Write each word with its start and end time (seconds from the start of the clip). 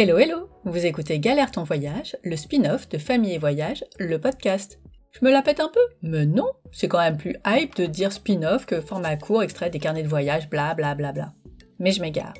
Hello 0.00 0.16
hello 0.16 0.48
Vous 0.64 0.86
écoutez 0.86 1.18
Galère 1.18 1.50
ton 1.50 1.64
voyage, 1.64 2.16
le 2.22 2.36
spin-off 2.36 2.88
de 2.88 2.98
Famille 2.98 3.34
et 3.34 3.38
Voyage, 3.38 3.82
le 3.98 4.20
podcast. 4.20 4.78
Je 5.10 5.24
me 5.24 5.30
la 5.32 5.42
pète 5.42 5.58
un 5.58 5.68
peu 5.74 5.80
Mais 6.02 6.24
non 6.24 6.46
C'est 6.70 6.86
quand 6.86 7.00
même 7.00 7.16
plus 7.16 7.34
hype 7.44 7.74
de 7.74 7.86
dire 7.86 8.12
spin-off 8.12 8.64
que 8.64 8.80
format 8.80 9.16
court 9.16 9.42
extrait 9.42 9.70
des 9.70 9.80
carnets 9.80 10.04
de 10.04 10.08
voyage, 10.08 10.48
bla 10.50 10.72
bla 10.74 10.94
bla 10.94 11.10
bla. 11.10 11.32
Mais 11.80 11.90
je 11.90 12.00
m'égare. 12.00 12.34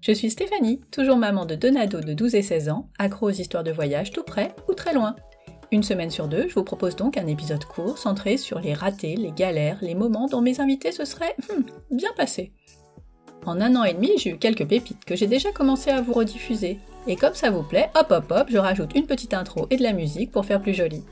Je 0.00 0.12
suis 0.12 0.30
Stéphanie, 0.30 0.82
toujours 0.92 1.16
maman 1.16 1.46
de 1.46 1.56
deux 1.56 1.72
de 1.72 2.12
12 2.12 2.36
et 2.36 2.42
16 2.42 2.68
ans, 2.68 2.88
accro 2.96 3.26
aux 3.26 3.30
histoires 3.30 3.64
de 3.64 3.72
voyage 3.72 4.12
tout 4.12 4.22
près 4.22 4.54
ou 4.68 4.74
très 4.74 4.94
loin. 4.94 5.16
Une 5.72 5.82
semaine 5.82 6.10
sur 6.10 6.28
deux, 6.28 6.46
je 6.46 6.54
vous 6.54 6.62
propose 6.62 6.94
donc 6.94 7.18
un 7.18 7.26
épisode 7.26 7.64
court 7.64 7.98
centré 7.98 8.36
sur 8.36 8.60
les 8.60 8.72
ratés, 8.72 9.16
les 9.16 9.32
galères, 9.32 9.78
les 9.82 9.96
moments 9.96 10.28
dont 10.28 10.42
mes 10.42 10.60
invités 10.60 10.92
se 10.92 11.04
seraient 11.04 11.34
hmm, 11.48 11.96
bien 11.96 12.10
passés. 12.16 12.52
En 13.46 13.60
un 13.60 13.74
an 13.74 13.82
et 13.82 13.94
demi, 13.94 14.10
j'ai 14.16 14.30
eu 14.30 14.38
quelques 14.38 14.68
pépites 14.68 15.04
que 15.04 15.16
j'ai 15.16 15.26
déjà 15.26 15.50
commencé 15.50 15.90
à 15.90 16.02
vous 16.02 16.12
rediffuser. 16.12 16.78
Et 17.06 17.16
comme 17.16 17.34
ça 17.34 17.50
vous 17.50 17.62
plaît, 17.62 17.90
hop 17.94 18.10
hop 18.10 18.30
hop, 18.30 18.48
je 18.50 18.58
rajoute 18.58 18.94
une 18.94 19.06
petite 19.06 19.34
intro 19.34 19.66
et 19.70 19.76
de 19.76 19.82
la 19.82 19.92
musique 19.92 20.30
pour 20.30 20.44
faire 20.44 20.60
plus 20.60 20.74
joli. 20.74 21.02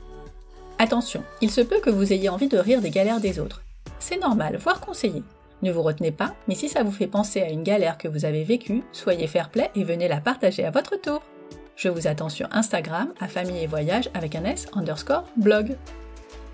Attention, 0.77 1.23
il 1.41 1.51
se 1.51 1.61
peut 1.61 1.79
que 1.81 1.89
vous 1.89 2.13
ayez 2.13 2.29
envie 2.29 2.47
de 2.47 2.57
rire 2.57 2.81
des 2.81 2.89
galères 2.89 3.19
des 3.19 3.39
autres. 3.39 3.63
C'est 3.99 4.19
normal, 4.19 4.57
voire 4.57 4.79
conseillé. 4.79 5.23
Ne 5.61 5.71
vous 5.71 5.81
retenez 5.81 6.11
pas, 6.11 6.35
mais 6.47 6.55
si 6.55 6.69
ça 6.69 6.83
vous 6.83 6.91
fait 6.91 7.07
penser 7.07 7.41
à 7.41 7.49
une 7.49 7.63
galère 7.63 7.97
que 7.97 8.07
vous 8.07 8.23
avez 8.23 8.43
vécue, 8.43 8.83
soyez 8.93 9.27
fair 9.27 9.49
play 9.49 9.69
et 9.75 9.83
venez 9.83 10.07
la 10.07 10.21
partager 10.21 10.63
à 10.63 10.71
votre 10.71 10.95
tour. 10.95 11.21
Je 11.75 11.89
vous 11.89 12.07
attends 12.07 12.29
sur 12.29 12.47
Instagram 12.51 13.13
à 13.19 13.27
famille 13.27 13.63
et 13.63 13.67
voyage 13.67 14.09
avec 14.13 14.35
un 14.35 14.45
S 14.45 14.67
underscore 14.73 15.25
blog. 15.35 15.75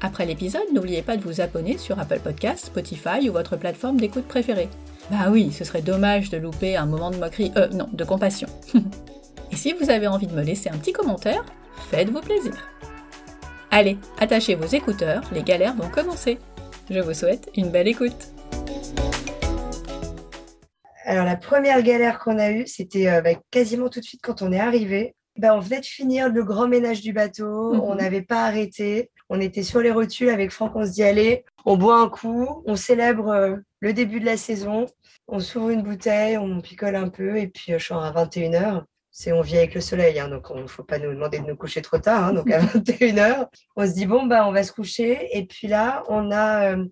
Après 0.02 0.26
l'épisode, 0.26 0.73
n'oubliez 0.73 1.02
pas 1.02 1.17
de 1.17 1.21
vous 1.21 1.41
abonner 1.41 1.77
sur 1.77 1.99
Apple 1.99 2.20
Podcasts, 2.20 2.68
Spotify 2.68 3.29
ou 3.29 3.34
votre 3.34 3.57
plateforme 3.57 3.98
d'écoute 3.98 4.27
préférée. 4.27 4.70
Bah 5.12 5.29
oui, 5.29 5.52
ce 5.52 5.63
serait 5.63 5.81
dommage 5.81 6.29
de 6.31 6.37
louper 6.37 6.77
un 6.77 6.85
moment 6.87 7.12
de 7.12 7.18
moquerie, 7.18 7.52
euh 7.57 7.68
non, 7.70 7.90
de 7.93 8.04
compassion. 8.04 8.48
Et 9.55 9.57
si 9.57 9.71
vous 9.71 9.89
avez 9.89 10.05
envie 10.07 10.27
de 10.27 10.34
me 10.34 10.41
laisser 10.43 10.70
un 10.70 10.77
petit 10.77 10.91
commentaire, 10.91 11.45
faites-vous 11.89 12.20
plaisir. 12.20 12.51
Allez, 13.71 13.97
attachez 14.20 14.53
vos 14.53 14.65
écouteurs, 14.65 15.23
les 15.31 15.43
galères 15.43 15.73
vont 15.73 15.87
commencer. 15.87 16.39
Je 16.89 16.99
vous 16.99 17.13
souhaite 17.13 17.49
une 17.55 17.70
belle 17.70 17.87
écoute. 17.87 18.34
Alors 21.05 21.23
la 21.23 21.37
première 21.37 21.81
galère 21.84 22.20
qu'on 22.20 22.37
a 22.37 22.51
eue, 22.51 22.67
c'était 22.67 23.07
euh, 23.07 23.21
bah, 23.21 23.29
quasiment 23.49 23.87
tout 23.87 24.01
de 24.01 24.05
suite 24.05 24.20
quand 24.21 24.41
on 24.41 24.51
est 24.51 24.59
arrivé. 24.59 25.15
Bah, 25.37 25.55
on 25.55 25.59
venait 25.62 25.79
de 25.79 25.85
finir 25.85 26.27
le 26.27 26.43
grand 26.43 26.67
ménage 26.67 26.99
du 26.99 27.13
bateau, 27.13 27.75
Mhm. 27.75 27.79
on 27.79 27.95
n'avait 27.95 28.23
pas 28.23 28.43
arrêté, 28.43 29.09
on 29.29 29.40
était 29.40 29.63
sur 29.63 29.79
les 29.79 29.91
rotules 29.91 30.29
avec 30.31 30.51
Franck, 30.51 30.75
on 30.75 30.85
se 30.85 30.91
dit 30.91 31.03
allez, 31.03 31.45
on 31.65 31.77
boit 31.77 31.99
un 32.01 32.09
coup, 32.09 32.62
on 32.65 32.75
célèbre 32.75 33.29
euh, 33.29 33.55
le 33.79 33.93
début 33.93 34.19
de 34.19 34.25
la 34.25 34.35
saison, 34.35 34.85
on 35.29 35.40
s'ouvre 35.40 35.69
une 35.69 35.81
bouteille, 35.81 36.37
on 36.37 36.59
picole 36.59 36.97
un 36.97 37.07
peu 37.07 37.37
et 37.37 37.47
puis 37.47 37.71
euh, 37.71 37.79
je 37.79 37.85
suis 37.85 37.93
à 37.93 38.12
21h. 38.12 38.84
C'est 39.18 39.32
on 39.32 39.40
vit 39.40 39.58
avec 39.58 39.74
le 39.76 39.80
soleil, 39.80 40.20
hein, 40.20 40.27
donc 40.27 40.48
il 40.54 40.62
ne 40.62 40.68
faut 40.68 40.84
pas 40.84 40.99
nous 40.99 41.10
demander 41.13 41.40
de 41.40 41.46
nous 41.46 41.55
coucher 41.55 41.82
trop 41.82 41.98
tard. 41.99 42.21
hein, 42.26 42.34
donc 42.34 42.52
à 42.52 42.60
21h, 42.60 43.48
on 43.77 43.88
se 43.88 43.94
dit 43.94 44.05
bon 44.05 44.26
bah 44.26 44.46
on 44.46 44.52
va 44.52 44.62
se 44.63 44.74
coucher 44.74 45.30
et 45.32 45.46
puis 45.46 45.68
là 45.68 46.04
on 46.10 46.32
a 46.32 46.74
euh, 46.76 46.85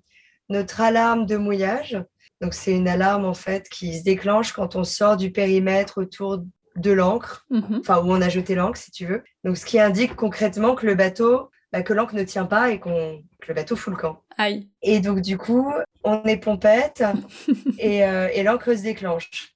notre 0.47 0.79
alarme 0.79 1.25
de 1.25 1.35
mouillage. 1.35 2.01
Donc 2.39 2.53
c'est 2.53 2.71
une 2.71 2.87
alarme 2.87 3.25
en 3.25 3.33
fait 3.33 3.67
qui 3.67 3.99
se 3.99 4.03
déclenche 4.05 4.53
quand 4.53 4.77
on 4.77 4.85
sort 4.85 5.17
du 5.17 5.31
périmètre 5.33 5.97
autour 6.01 6.39
de 6.77 6.91
l'ancre 6.91 7.45
Mhm. 7.49 7.79
enfin 7.81 7.99
où 8.01 8.09
on 8.09 8.21
a 8.21 8.29
jeté 8.29 8.55
l'ancre 8.55 8.77
si 8.77 8.89
tu 8.91 9.05
veux. 9.05 9.21
Donc 9.43 9.57
ce 9.57 9.65
qui 9.65 9.77
indique 9.81 10.15
concrètement 10.15 10.75
que 10.75 10.85
le 10.85 10.95
bateau, 10.95 11.49
bah, 11.73 11.83
que 11.83 11.91
l'ancre 11.91 12.15
ne 12.15 12.23
tient 12.23 12.45
pas 12.45 12.69
et 12.71 12.79
qu'on 12.79 13.21
que 13.41 13.47
le 13.49 13.53
bateau 13.53 13.75
fout 13.75 13.91
le 13.93 13.99
camp. 13.99 14.21
Aïe. 14.37 14.69
Et 14.81 15.01
donc 15.01 15.19
du 15.19 15.37
coup, 15.37 15.69
on 16.05 16.23
est 16.23 16.37
pompette 16.37 17.03
et, 17.79 18.05
euh, 18.05 18.29
et 18.33 18.43
l'ancre 18.43 18.73
se 18.77 18.81
déclenche. 18.83 19.53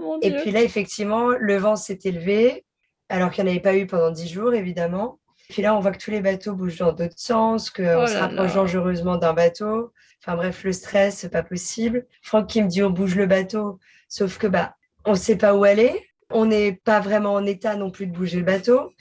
Mon 0.00 0.18
Et 0.20 0.32
puis 0.36 0.50
là, 0.50 0.62
effectivement, 0.62 1.28
le 1.28 1.56
vent 1.56 1.76
s'est 1.76 1.98
élevé, 2.04 2.64
alors 3.08 3.30
qu'il 3.30 3.44
n'y 3.44 3.50
en 3.50 3.52
avait 3.52 3.60
pas 3.60 3.76
eu 3.76 3.86
pendant 3.86 4.10
dix 4.10 4.28
jours, 4.28 4.54
évidemment. 4.54 5.18
Puis 5.50 5.62
là, 5.62 5.74
on 5.74 5.80
voit 5.80 5.90
que 5.90 6.02
tous 6.02 6.10
les 6.10 6.20
bateaux 6.20 6.54
bougent 6.54 6.78
dans 6.78 6.92
d'autres 6.92 7.18
sens, 7.18 7.70
qu'on 7.70 8.04
Oh 8.04 8.06
se 8.06 8.16
rapproche 8.16 8.54
dangereusement 8.54 9.16
d'un 9.16 9.34
bateau. 9.34 9.92
Enfin 10.22 10.36
bref, 10.36 10.64
le 10.64 10.72
stress, 10.72 11.18
c'est 11.18 11.30
pas 11.30 11.42
possible. 11.42 12.06
Franck 12.22 12.48
qui 12.48 12.62
me 12.62 12.68
dit 12.68 12.82
on 12.82 12.90
bouge 12.90 13.16
le 13.16 13.26
bateau, 13.26 13.78
sauf 14.08 14.38
que 14.38 14.46
bah 14.46 14.76
on 15.04 15.12
ne 15.12 15.16
sait 15.16 15.36
pas 15.36 15.54
où 15.54 15.64
aller. 15.64 16.06
On 16.30 16.46
n'est 16.46 16.72
pas 16.72 17.00
vraiment 17.00 17.34
en 17.34 17.44
état 17.44 17.74
non 17.74 17.90
plus 17.90 18.06
de 18.06 18.12
bouger 18.12 18.38
le 18.38 18.44
bateau. 18.44 18.92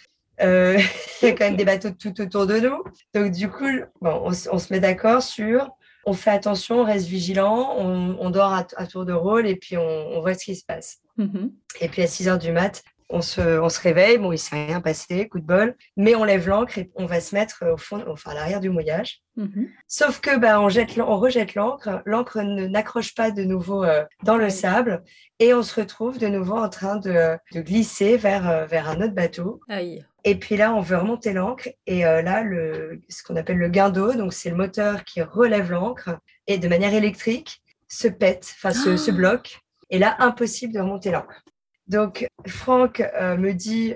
Euh, 0.41 0.79
Il 1.21 1.25
y 1.27 1.31
a 1.31 1.33
quand 1.33 1.45
même 1.45 1.55
des 1.57 1.65
bateaux 1.65 1.91
tout 1.91 2.19
autour 2.19 2.47
de 2.47 2.59
nous. 2.59 2.83
Donc 3.13 3.31
du 3.31 3.49
coup, 3.49 3.69
bon, 4.01 4.23
on 4.25 4.57
se 4.59 4.73
met 4.73 4.79
d'accord 4.79 5.21
sur 5.21 5.69
on 6.05 6.13
fait 6.13 6.31
attention, 6.31 6.81
on 6.81 6.83
reste 6.85 7.07
vigilant, 7.07 7.75
on, 7.77 8.17
on 8.19 8.29
dort 8.29 8.53
à, 8.53 8.65
à 8.77 8.87
tour 8.87 9.05
de 9.05 9.13
rôle 9.13 9.47
et 9.47 9.55
puis 9.55 9.77
on, 9.77 9.81
on 9.81 10.21
voit 10.21 10.33
ce 10.33 10.45
qui 10.45 10.55
se 10.55 10.65
passe. 10.65 10.99
Mhm. 11.17 11.51
Et 11.81 11.89
puis 11.89 12.01
à 12.01 12.07
6 12.07 12.27
heures 12.27 12.39
du 12.39 12.51
mat, 12.51 12.83
on 13.09 13.21
se, 13.21 13.59
on 13.59 13.69
se 13.69 13.79
réveille. 13.81 14.17
Bon, 14.17 14.31
il 14.31 14.37
s'est 14.37 14.67
rien 14.67 14.81
passé, 14.81 15.27
coup 15.27 15.39
de 15.39 15.45
bol. 15.45 15.75
Mais 15.97 16.15
on 16.15 16.23
lève 16.23 16.47
l'ancre 16.47 16.77
et 16.77 16.91
on 16.95 17.05
va 17.05 17.19
se 17.21 17.33
mettre 17.35 17.65
au 17.71 17.77
fond, 17.77 18.03
enfin 18.07 18.31
à 18.31 18.33
l'arrière 18.35 18.59
du 18.59 18.69
mouillage. 18.69 19.21
Mhm. 19.35 19.69
Sauf 19.87 20.19
que 20.19 20.37
bah, 20.37 20.61
on, 20.61 20.69
jette, 20.69 20.97
on 20.99 21.17
rejette 21.17 21.55
l'ancre. 21.55 22.01
L'ancre 22.05 22.41
ne- 22.41 22.67
n'accroche 22.67 23.15
pas 23.15 23.31
de 23.31 23.43
nouveau 23.43 23.83
euh, 23.83 24.03
dans 24.23 24.35
le 24.37 24.49
sable. 24.49 25.03
Et 25.39 25.53
on 25.53 25.63
se 25.63 25.79
retrouve 25.79 26.17
de 26.19 26.27
nouveau 26.27 26.57
en 26.57 26.69
train 26.69 26.97
de, 26.97 27.37
de 27.53 27.61
glisser 27.61 28.17
vers, 28.17 28.49
euh, 28.49 28.65
vers 28.65 28.89
un 28.89 29.01
autre 29.01 29.13
bateau. 29.15 29.61
Aïe. 29.69 30.05
Et 30.25 30.35
puis 30.35 30.57
là, 30.57 30.73
on 30.75 30.81
veut 30.81 30.97
remonter 30.97 31.31
l'ancre. 31.33 31.69
Et 31.87 32.05
euh, 32.05 32.21
là, 32.21 32.43
le, 32.43 33.01
ce 33.09 33.23
qu'on 33.23 33.37
appelle 33.37 33.57
le 33.57 33.69
guindeau, 33.69 34.13
donc 34.13 34.33
c'est 34.33 34.49
le 34.49 34.57
moteur 34.57 35.03
qui 35.05 35.21
relève 35.21 35.71
l'ancre 35.71 36.09
et 36.47 36.57
de 36.57 36.67
manière 36.67 36.93
électrique 36.93 37.61
se 37.87 38.07
pète, 38.07 38.53
enfin 38.57 38.71
se, 38.71 38.97
se 38.97 39.09
Ah. 39.11 39.13
bloque. 39.13 39.59
Et 39.89 39.97
là, 39.97 40.15
impossible 40.19 40.73
de 40.73 40.79
remonter 40.79 41.09
l'ancre. 41.09 41.41
Donc, 41.89 42.27
Franck 42.47 43.01
euh, 43.01 43.35
me 43.37 43.53
dit, 43.53 43.95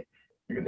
le, 0.50 0.66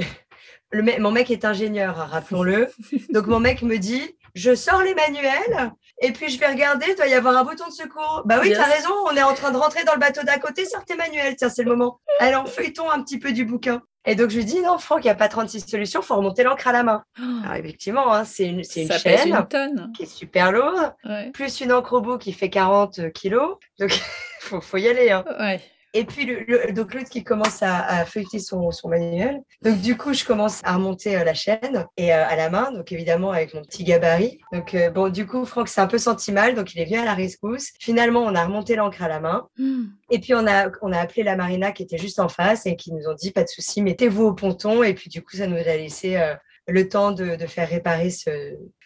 le 0.71 0.81
me- 0.83 0.99
mon 0.99 1.11
mec 1.11 1.31
est 1.31 1.43
ingénieur, 1.45 1.99
hein, 1.99 2.05
rappelons-le. 2.09 2.69
Donc, 3.09 3.27
mon 3.27 3.39
mec 3.39 3.61
me 3.61 3.77
dit, 3.77 4.15
je 4.35 4.53
sors 4.53 4.81
les 4.83 4.93
manuels 4.95 5.71
et 6.01 6.11
puis 6.11 6.29
je 6.29 6.37
vais 6.39 6.47
regarder, 6.47 6.85
il 6.89 6.95
doit 6.95 7.07
y 7.07 7.13
avoir 7.13 7.35
un 7.37 7.43
bouton 7.43 7.67
de 7.67 7.71
secours. 7.73 8.23
Bah 8.25 8.39
oui, 8.41 8.49
Yes. 8.49 8.57
t'as 8.57 8.65
raison, 8.65 8.93
on 9.09 9.15
est 9.15 9.23
en 9.23 9.33
train 9.33 9.51
de 9.51 9.57
rentrer 9.57 9.83
dans 9.85 9.93
le 9.93 9.99
bateau 9.99 10.23
d'à 10.23 10.37
côté, 10.37 10.65
sors 10.65 10.85
tes 10.85 10.95
manuels, 10.95 11.35
tiens, 11.35 11.49
c'est 11.49 11.63
le 11.63 11.69
moment. 11.71 11.99
Alors, 12.19 12.47
feuilletons 12.49 12.89
un 12.89 13.01
petit 13.01 13.17
peu 13.19 13.31
du 13.31 13.45
bouquin. 13.45 13.81
Et 14.07 14.13
donc, 14.13 14.29
je 14.29 14.35
lui 14.37 14.45
dis, 14.45 14.61
non, 14.61 14.77
Franck, 14.77 14.99
il 15.03 15.07
n'y 15.07 15.11
a 15.11 15.15
pas 15.15 15.29
36 15.29 15.61
solutions, 15.67 16.03
faut 16.03 16.15
remonter 16.15 16.43
l'ancre 16.43 16.67
à 16.67 16.71
la 16.71 16.83
main. 16.83 17.03
Alors, 17.43 17.55
effectivement, 17.55 18.13
hein, 18.13 18.23
c'est 18.23 18.45
une, 18.45 18.63
Ça 18.63 18.99
chaîne 18.99 19.29
une 19.29 19.47
tonne. 19.47 19.91
qui 19.97 20.03
est 20.03 20.05
super 20.05 20.51
lourde, 20.51 20.93
Ouais. 21.05 21.31
plus 21.31 21.59
une 21.61 21.71
encre 21.71 21.93
au 21.93 22.01
bout 22.01 22.19
qui 22.19 22.31
fait 22.31 22.51
40 22.51 23.11
kilos. 23.13 23.57
Donc, 23.79 23.89
faut, 24.41 24.61
faut 24.61 24.77
y 24.77 24.87
aller. 24.87 25.09
Hein. 25.09 25.25
Ouais. 25.39 25.59
Et 25.95 26.03
puis, 26.03 26.25
le, 26.25 26.43
le- 26.45 26.73
donc 26.73 26.93
l'autre 26.93 27.09
qui 27.09 27.23
commence 27.23 27.63
à, 27.63 27.79
à 27.79 28.05
feuilleter 28.05 28.39
son, 28.39 28.69
son 28.71 28.89
manuel. 28.89 29.41
Donc, 29.61 29.79
du 29.79 29.95
coup, 29.95 30.13
je 30.13 30.25
commence 30.25 30.59
à 30.65 30.75
remonter 30.75 31.15
euh, 31.15 31.23
la 31.23 31.33
chaîne 31.33 31.87
et 31.95 32.13
euh, 32.13 32.27
à 32.27 32.35
la 32.35 32.49
main, 32.49 32.71
donc 32.73 32.91
évidemment 32.91 33.31
avec 33.31 33.53
mon 33.53 33.61
petit 33.61 33.85
gabarit. 33.85 34.39
Donc, 34.51 34.75
euh, 34.75 34.89
bon, 34.89 35.09
du 35.09 35.25
coup, 35.25 35.45
Franck 35.45 35.69
s'est 35.69 35.79
un 35.79 35.87
peu 35.87 35.97
senti 35.97 36.33
mal, 36.33 36.53
donc 36.53 36.75
il 36.75 36.81
est 36.81 36.85
venu 36.85 36.99
à 36.99 37.05
la 37.05 37.13
rescousse. 37.13 37.71
Finalement, 37.79 38.23
on 38.23 38.35
a 38.35 38.43
remonté 38.45 38.75
l'ancre 38.75 39.01
à 39.01 39.07
la 39.07 39.21
main. 39.21 39.47
Hmm. 39.57 39.85
Et 40.11 40.19
puis, 40.19 40.33
on 40.35 40.45
a, 40.45 40.69
on 40.81 40.91
a 40.91 40.99
appelé 40.99 41.23
la 41.23 41.37
marina 41.37 41.71
qui 41.71 41.83
était 41.83 41.97
juste 41.97 42.19
en 42.19 42.27
face 42.29 42.65
et 42.65 42.75
qui 42.75 42.91
nous 42.91 43.07
ont 43.07 43.15
dit, 43.15 43.31
pas 43.31 43.43
de 43.43 43.49
souci, 43.49 43.81
mettez-vous 43.81 44.25
au 44.25 44.33
ponton. 44.33 44.83
Et 44.83 44.93
puis, 44.93 45.09
du 45.09 45.23
coup, 45.23 45.37
ça 45.37 45.47
nous 45.47 45.55
a 45.57 45.63
laissé 45.63 46.21
le 46.67 46.89
temps 46.89 47.13
de, 47.13 47.37
de 47.37 47.47
faire 47.47 47.69
réparer 47.69 48.09
ce, 48.09 48.29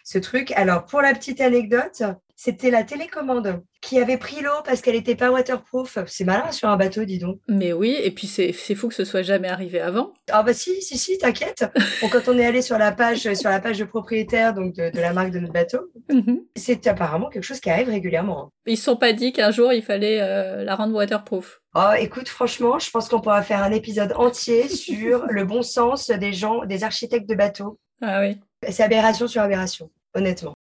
ce 0.04 0.18
truc. 0.18 0.52
Alors, 0.52 0.84
pour 0.84 1.00
la 1.00 1.12
petite 1.12 1.40
anecdote, 1.40 2.02
c'était 2.42 2.70
la 2.70 2.84
télécommande 2.84 3.60
qui 3.82 3.98
avait 3.98 4.16
pris 4.16 4.40
l'eau 4.40 4.62
parce 4.64 4.80
qu'elle 4.80 4.94
n'était 4.94 5.14
pas 5.14 5.30
waterproof. 5.30 5.98
C'est 6.06 6.24
malin 6.24 6.50
sur 6.52 6.70
un 6.70 6.78
bateau, 6.78 7.04
dis 7.04 7.18
donc. 7.18 7.38
Mais 7.48 7.74
oui, 7.74 7.98
et 8.02 8.10
puis 8.10 8.26
c'est 8.26 8.52
fou 8.54 8.88
que 8.88 8.94
ce 8.94 9.04
soit 9.04 9.20
jamais 9.20 9.48
arrivé 9.48 9.78
avant. 9.78 10.14
Ah 10.32 10.42
bah 10.42 10.54
si, 10.54 10.80
si, 10.80 10.96
si, 10.96 11.18
t'inquiète. 11.18 11.66
Bon, 12.00 12.08
quand 12.08 12.28
on 12.28 12.38
est 12.38 12.46
allé 12.46 12.62
sur 12.62 12.78
la 12.78 12.92
page, 12.92 13.30
sur 13.34 13.50
la 13.50 13.60
page 13.60 13.78
de 13.78 13.84
propriétaire 13.84 14.54
donc 14.54 14.74
de, 14.74 14.88
de 14.90 15.00
la 15.00 15.12
marque 15.12 15.32
de 15.32 15.38
notre 15.38 15.52
bateau, 15.52 15.80
Mhm. 16.10 16.40
c'est 16.56 16.86
apparemment 16.86 17.28
quelque 17.28 17.42
chose 17.44 17.60
qui 17.60 17.68
arrive 17.68 17.90
régulièrement. 17.90 18.50
Ils 18.64 18.78
se 18.78 18.84
sont 18.84 18.96
pas 18.96 19.12
dit 19.12 19.32
qu'un 19.34 19.50
jour 19.50 19.74
il 19.74 19.82
fallait 19.82 20.22
euh, 20.22 20.64
la 20.64 20.76
rendre 20.76 20.94
waterproof. 20.94 21.60
Oh, 21.74 21.90
écoute, 21.98 22.28
franchement, 22.30 22.78
je 22.78 22.88
pense 22.90 23.10
qu'on 23.10 23.20
pourra 23.20 23.42
faire 23.42 23.62
un 23.62 23.70
épisode 23.70 24.14
entier 24.16 24.66
sur 24.70 25.26
le 25.28 25.44
bon 25.44 25.60
sens 25.60 26.08
des 26.08 26.32
gens, 26.32 26.64
des 26.64 26.84
architectes 26.84 27.28
de 27.28 27.34
bateaux. 27.34 27.78
Ah 28.00 28.20
oui. 28.22 28.38
C'est 28.70 28.82
aberration 28.82 29.28
sur 29.28 29.42
aberration, 29.42 29.90
honnêtement. 30.14 30.54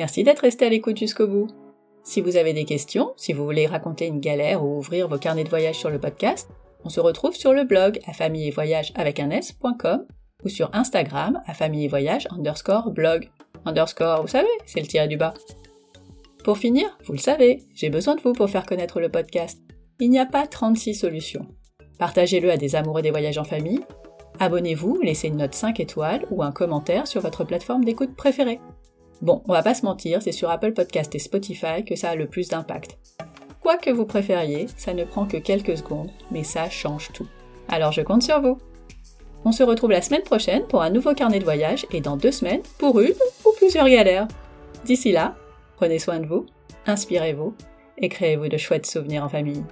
Merci 0.00 0.24
d'être 0.24 0.40
resté 0.40 0.64
à 0.64 0.70
l'écoute 0.70 0.96
jusqu'au 0.96 1.26
bout. 1.26 1.48
Si 2.04 2.22
vous 2.22 2.38
avez 2.38 2.54
des 2.54 2.64
questions, 2.64 3.12
si 3.18 3.34
vous 3.34 3.44
voulez 3.44 3.66
raconter 3.66 4.06
une 4.06 4.18
galère 4.18 4.64
ou 4.64 4.78
ouvrir 4.78 5.08
vos 5.08 5.18
carnets 5.18 5.44
de 5.44 5.50
voyage 5.50 5.74
sur 5.74 5.90
le 5.90 6.00
podcast, 6.00 6.48
on 6.86 6.88
se 6.88 7.00
retrouve 7.00 7.34
sur 7.34 7.52
le 7.52 7.64
blog 7.64 8.00
à 8.06 8.14
famille 8.14 8.48
et 8.48 8.50
voyage 8.50 8.94
avec 8.94 9.20
un 9.20 9.28
ou 10.42 10.48
sur 10.48 10.70
Instagram 10.72 11.42
à 11.46 11.52
famille 11.52 11.90
underscore 12.30 12.92
blog. 12.92 13.28
Underscore, 13.66 14.22
vous 14.22 14.28
savez, 14.28 14.48
c'est 14.64 14.80
le 14.80 14.86
tiré 14.86 15.06
du 15.06 15.18
bas. 15.18 15.34
Pour 16.44 16.56
finir, 16.56 16.96
vous 17.04 17.12
le 17.12 17.18
savez, 17.18 17.64
j'ai 17.74 17.90
besoin 17.90 18.14
de 18.14 18.22
vous 18.22 18.32
pour 18.32 18.48
faire 18.48 18.64
connaître 18.64 19.00
le 19.00 19.10
podcast. 19.10 19.60
Il 19.98 20.08
n'y 20.08 20.18
a 20.18 20.24
pas 20.24 20.46
36 20.46 20.94
solutions. 20.94 21.46
Partagez-le 21.98 22.50
à 22.50 22.56
des 22.56 22.74
amoureux 22.74 23.02
des 23.02 23.10
voyages 23.10 23.36
en 23.36 23.44
famille. 23.44 23.84
Abonnez-vous, 24.38 24.98
laissez 25.02 25.28
une 25.28 25.36
note 25.36 25.54
5 25.54 25.78
étoiles 25.78 26.24
ou 26.30 26.42
un 26.42 26.52
commentaire 26.52 27.06
sur 27.06 27.20
votre 27.20 27.44
plateforme 27.44 27.84
d'écoute 27.84 28.16
préférée. 28.16 28.60
Bon, 29.22 29.42
on 29.46 29.52
va 29.52 29.62
pas 29.62 29.74
se 29.74 29.84
mentir, 29.84 30.22
c'est 30.22 30.32
sur 30.32 30.50
Apple 30.50 30.72
Podcast 30.72 31.14
et 31.14 31.18
Spotify 31.18 31.84
que 31.86 31.94
ça 31.94 32.10
a 32.10 32.14
le 32.14 32.26
plus 32.26 32.48
d'impact. 32.48 32.98
choix 33.62 33.76
que 33.76 33.90
vous 33.90 34.06
préfériez, 34.06 34.66
ça 34.76 34.94
ne 34.94 35.04
prend 35.04 35.26
que 35.26 35.36
quelques 35.36 35.76
secondes, 35.76 36.10
mais 36.30 36.42
ça 36.42 36.70
change 36.70 37.12
tout. 37.12 37.26
Alors 37.68 37.92
je 37.92 38.00
compte 38.00 38.22
sur 38.22 38.40
vous. 38.40 38.58
On 39.44 39.52
se 39.52 39.62
retrouve 39.62 39.90
la 39.90 40.02
semaine 40.02 40.22
prochaine 40.22 40.66
pour 40.66 40.82
un 40.82 40.90
nouveau 40.90 41.14
carnet 41.14 41.38
de 41.38 41.44
voyage 41.44 41.86
et 41.92 42.00
dans 42.00 42.16
deux 42.16 42.32
semaines 42.32 42.62
pour 42.78 43.00
une 43.00 43.14
ou 43.44 43.52
plusieurs 43.56 43.88
galères. 43.88 44.28
D'ici 44.84 45.12
là, 45.12 45.36
prenez 45.76 45.98
soin 45.98 46.20
de 46.20 46.26
vous, 46.26 46.46
inspirez-vous 46.86 47.54
et 47.98 48.08
créez-vous 48.08 48.48
de 48.48 48.56
chouettes 48.56 48.86
souvenirs 48.86 49.24
en 49.24 49.28
famille. 49.28 49.62